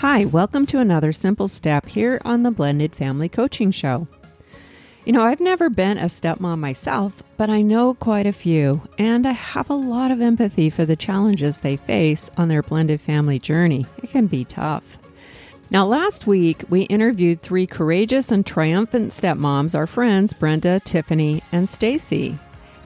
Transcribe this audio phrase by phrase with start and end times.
[0.00, 4.08] Hi, welcome to another simple step here on the Blended Family Coaching Show.
[5.04, 9.26] You know, I've never been a stepmom myself, but I know quite a few, and
[9.26, 13.38] I have a lot of empathy for the challenges they face on their blended family
[13.38, 13.84] journey.
[14.02, 14.98] It can be tough.
[15.68, 21.68] Now, last week we interviewed three courageous and triumphant stepmoms, our friends Brenda, Tiffany, and
[21.68, 22.38] Stacy.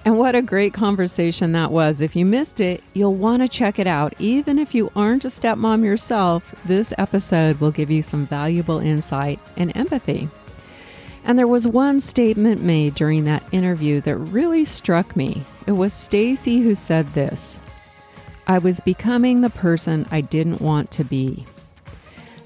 [0.14, 2.02] And what a great conversation that was.
[2.02, 4.12] If you missed it, you'll want to check it out.
[4.18, 9.40] Even if you aren't a stepmom yourself, this episode will give you some valuable insight
[9.56, 10.28] and empathy.
[11.24, 15.42] And there was one statement made during that interview that really struck me.
[15.66, 17.58] It was Stacy who said this.
[18.46, 21.46] I was becoming the person I didn't want to be.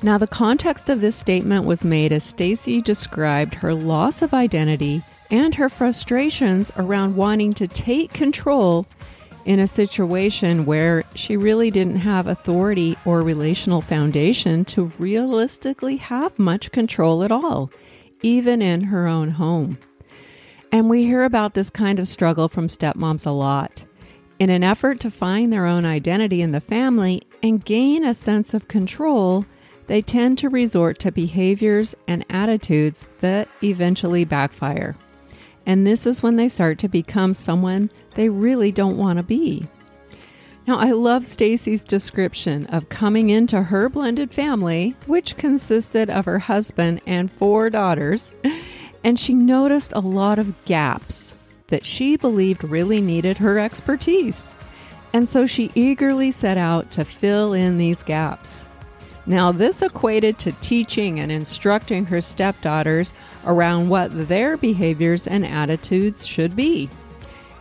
[0.01, 5.03] Now, the context of this statement was made as Stacy described her loss of identity
[5.31, 8.87] and her frustrations around wanting to take control
[9.45, 16.39] in a situation where she really didn't have authority or relational foundation to realistically have
[16.39, 17.71] much control at all,
[18.21, 19.79] even in her own home.
[20.71, 23.87] And we hear about this kind of struggle from stepmoms a lot.
[24.39, 28.53] In an effort to find their own identity in the family and gain a sense
[28.53, 29.47] of control,
[29.87, 34.95] they tend to resort to behaviors and attitudes that eventually backfire.
[35.69, 39.69] And this is when they start to become someone they really don't want to be.
[40.67, 46.39] Now, I love Stacy's description of coming into her blended family, which consisted of her
[46.39, 48.31] husband and four daughters,
[49.05, 51.35] and she noticed a lot of gaps
[51.67, 54.55] that she believed really needed her expertise.
[55.13, 58.65] And so she eagerly set out to fill in these gaps.
[59.29, 63.13] Now, this equated to teaching and instructing her stepdaughters
[63.45, 66.89] around what their behaviors and attitudes should be.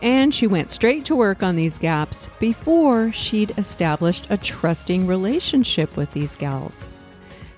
[0.00, 5.94] And she went straight to work on these gaps before she'd established a trusting relationship
[5.94, 6.86] with these gals.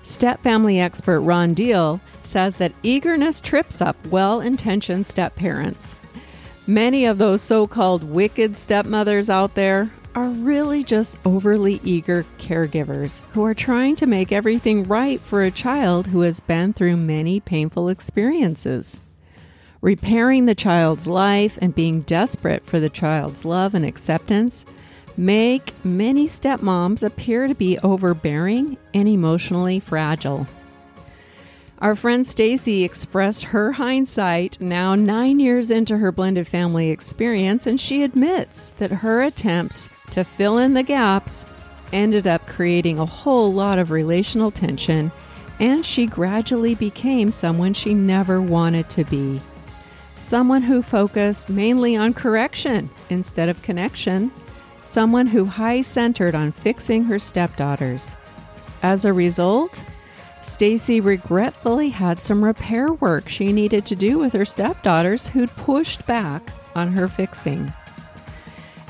[0.03, 5.95] Step family expert Ron Deal says that eagerness trips up well intentioned step parents.
[6.67, 13.21] Many of those so called wicked stepmothers out there are really just overly eager caregivers
[13.31, 17.39] who are trying to make everything right for a child who has been through many
[17.39, 18.99] painful experiences.
[19.81, 24.65] Repairing the child's life and being desperate for the child's love and acceptance
[25.17, 30.47] make many stepmoms appear to be overbearing and emotionally fragile.
[31.81, 37.81] Our friend Stacy expressed her hindsight now 9 years into her blended family experience and
[37.81, 41.43] she admits that her attempts to fill in the gaps
[41.91, 45.11] ended up creating a whole lot of relational tension
[45.59, 49.41] and she gradually became someone she never wanted to be.
[50.17, 54.31] Someone who focused mainly on correction instead of connection.
[54.83, 58.15] Someone who high centered on fixing her stepdaughters.
[58.83, 59.83] As a result,
[60.41, 66.05] Stacy regretfully had some repair work she needed to do with her stepdaughters who'd pushed
[66.05, 67.71] back on her fixing.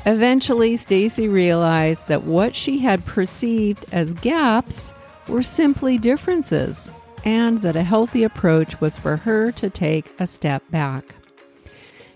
[0.05, 4.93] Eventually, Stacy realized that what she had perceived as gaps
[5.27, 6.91] were simply differences
[7.23, 11.15] and that a healthy approach was for her to take a step back.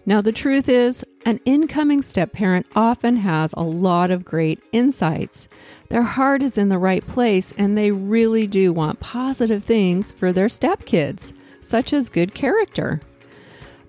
[0.06, 5.50] Now, the truth is, an incoming step parent often has a lot of great insights.
[5.90, 10.31] Their heart is in the right place and they really do want positive things for
[10.31, 13.02] their stepkids, such as good character.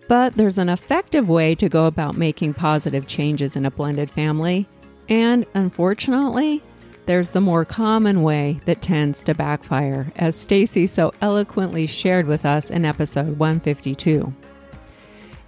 [0.09, 4.67] But there's an effective way to go about making positive changes in a blended family.
[5.11, 6.63] And unfortunately,
[7.05, 12.45] there's the more common way that tends to backfire, as Stacy so eloquently shared with
[12.45, 14.33] us in episode 152.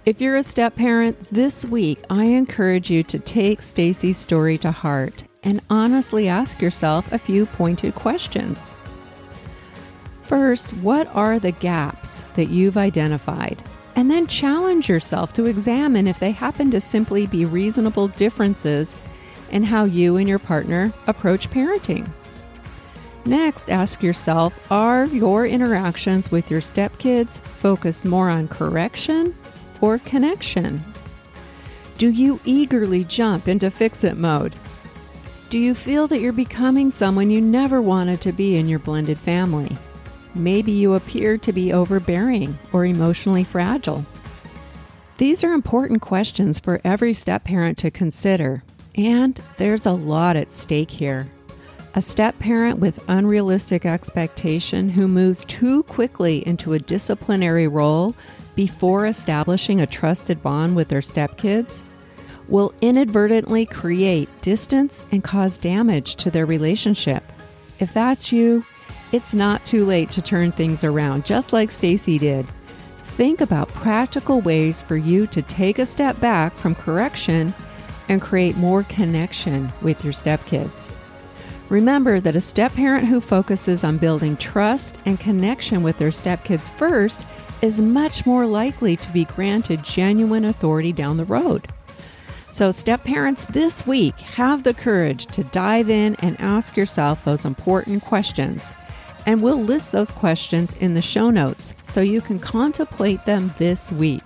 [0.05, 4.71] If you're a step parent this week, I encourage you to take Stacy's story to
[4.71, 8.75] heart and honestly ask yourself a few pointed questions.
[10.21, 13.61] First, what are the gaps that you've identified?
[13.97, 18.95] And then challenge yourself to examine if they happen to simply be reasonable differences
[19.51, 22.09] in how you and your partner approach parenting.
[23.25, 29.35] Next, ask yourself are your interactions with your stepkids focused more on correction
[29.81, 30.83] or connection?
[31.97, 34.53] Do you eagerly jump into fix it mode?
[35.49, 39.17] Do you feel that you're becoming someone you never wanted to be in your blended
[39.17, 39.75] family?
[40.35, 44.05] Maybe you appear to be overbearing or emotionally fragile.
[45.17, 48.63] These are important questions for every step parent to consider,
[48.95, 51.27] and there's a lot at stake here.
[51.95, 58.15] A step parent with unrealistic expectation who moves too quickly into a disciplinary role
[58.59, 61.81] before establishing a trusted bond with their stepkids
[62.49, 67.23] will inadvertently create distance and cause damage to their relationship.
[67.79, 68.65] If that's you,
[69.13, 72.45] it's not too late to turn things around, just like Stacy did.
[73.05, 77.53] Think about practical ways for you to take a step back from correction
[78.09, 80.91] and create more connection with your stepkids.
[81.69, 86.71] Remember that a step parent who focuses on building trust and connection with their stepkids
[86.71, 87.21] first
[87.61, 91.67] is much more likely to be granted genuine authority down the road.
[92.51, 97.45] So, step parents this week have the courage to dive in and ask yourself those
[97.45, 98.73] important questions.
[99.27, 103.91] And we'll list those questions in the show notes so you can contemplate them this
[103.91, 104.23] week.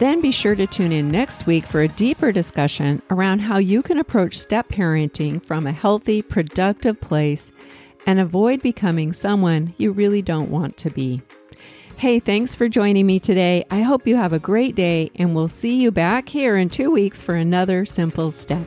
[0.00, 3.82] Then be sure to tune in next week for a deeper discussion around how you
[3.82, 7.52] can approach step parenting from a healthy, productive place
[8.06, 11.20] and avoid becoming someone you really don't want to be.
[11.98, 13.66] Hey, thanks for joining me today.
[13.70, 16.90] I hope you have a great day, and we'll see you back here in two
[16.90, 18.66] weeks for another simple step.